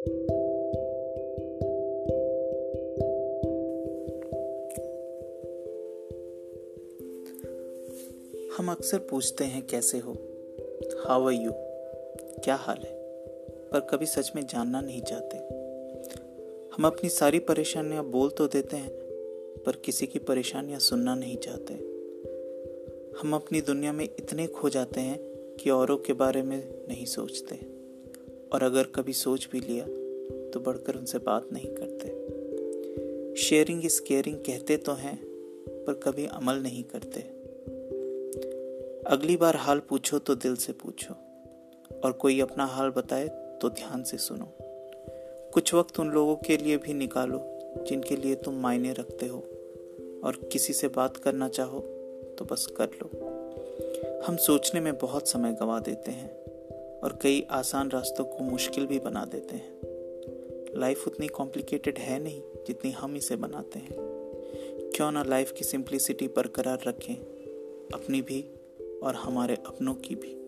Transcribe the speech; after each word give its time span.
हम 0.00 0.08
अक्सर 8.70 8.98
पूछते 8.98 9.44
हैं, 9.44 9.66
कैसे 9.66 9.98
हो? 9.98 10.12
हाउ 11.06 11.26
आर 11.26 11.32
यू 11.32 11.52
क्या 12.44 12.54
हाल 12.54 12.76
है? 12.76 12.92
पर 13.70 13.80
कभी 13.80 14.06
सच 14.06 14.32
में 14.36 14.46
जानना 14.46 14.80
नहीं 14.80 15.02
चाहते। 15.02 15.36
हम 16.76 16.86
अपनी 16.86 17.08
सारी 17.08 17.38
परेशानियाँ 17.38 18.04
बोल 18.04 18.30
तो 18.30 18.46
देते 18.46 18.76
हैं, 18.76 18.90
पर 19.66 19.76
किसी 19.84 20.06
की 20.06 20.18
परेशानियाँ 20.18 20.80
सुनना 20.80 21.14
नहीं 21.14 21.36
चाहते। 21.36 21.74
हम 23.20 23.34
अपनी 23.34 23.60
दुनिया 23.60 23.92
में 23.92 24.04
इतने 24.04 24.46
खो 24.46 24.68
जाते 24.68 25.00
हैं 25.00 25.18
कि 25.56 25.70
औरों 25.70 25.96
के 25.96 26.12
बारे 26.12 26.42
में 26.42 26.86
नहीं 26.88 27.04
सोचते। 27.04 27.79
और 28.52 28.62
अगर 28.62 28.84
कभी 28.94 29.12
सोच 29.12 29.48
भी 29.52 29.60
लिया 29.60 29.84
तो 30.50 30.60
बढ़कर 30.60 30.96
उनसे 30.96 31.18
बात 31.18 31.48
नहीं 31.52 31.68
करते। 31.70 32.08
शेयरिंग 33.36 33.84
इज़ 33.84 34.00
केयरिंग 34.02 34.36
कहते 34.36 34.76
तो 34.76 34.92
हैं, 34.92 35.16
पर 35.84 36.00
कभी 36.02 36.26
अमल 36.26 36.56
नहीं 36.56 36.84
करते। 36.84 37.20
अगली 39.06 39.36
बार 39.36 39.56
हाल 39.56 39.78
पूछो 39.78 40.18
तो 40.18 40.34
दिल 40.34 40.56
से 40.56 40.72
पूछो, 40.72 41.14
और 42.04 42.12
कोई 42.12 42.40
अपना 42.40 42.66
हाल 42.66 42.90
बताए 42.90 43.28
तो 43.62 43.68
ध्यान 43.68 44.02
से 44.02 44.16
सुनो। 44.16 44.52
कुछ 45.54 45.74
वक्त 45.74 46.00
उन 46.00 46.10
लोगों 46.10 46.36
के 46.36 46.56
लिए 46.56 46.76
भी 46.76 46.94
निकालो, 46.94 47.40
जिनके 47.88 48.16
लिए 48.16 48.34
तुम 48.34 48.54
मायने 48.54 48.92
रखते 48.92 49.26
हो, 49.26 49.38
और 50.24 50.38
किसी 50.52 50.72
से 50.72 50.88
बात 50.88 51.16
करना 51.16 51.48
चाहो 51.48 51.80
तो 52.38 52.44
बस 52.44 52.66
कर 52.80 52.88
लो। 52.94 53.10
हम 54.26 54.36
सोचने 54.36 54.80
में 54.80 54.96
बहुत 54.98 55.28
समय 55.28 55.52
गंवा 55.52 55.78
देते 55.80 56.10
हैं। 56.10 56.30
और 57.04 57.18
कई 57.22 57.46
आसान 57.50 57.90
रास्तों 57.90 58.24
को 58.24 58.44
मुश्किल 58.44 58.86
भी 58.86 58.98
बना 58.98 59.24
देते 59.24 59.56
हैं। 59.56 59.80
लाइफ 60.80 61.06
उतनी 61.06 61.28
कॉम्प्लिकेटेड 61.28 61.98
है 61.98 62.18
नहीं, 62.18 62.42
जितनी 62.66 62.90
हम 62.90 63.16
इसे 63.16 63.36
बनाते 63.36 63.78
हैं। 63.78 63.90
क्यों 64.96 65.12
ना 65.12 65.22
लाइफ 65.22 65.52
की 65.52 65.64
सिंप्लिसिटी 65.64 66.28
बरकरार 66.28 66.78
रखें, 66.86 67.14
अपनी 67.94 68.22
भी 68.22 68.54
और 69.02 69.14
हमारे 69.14 69.54
अपनों 69.54 69.94
की 69.94 70.14
भी। 70.14 70.39